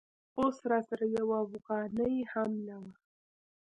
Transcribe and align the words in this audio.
اوس 0.39 0.55
راسره 0.71 1.05
یوه 1.17 1.35
افغانۍ 1.45 2.15
هم 2.31 2.51
نه 2.67 2.75
وه. 2.81 2.91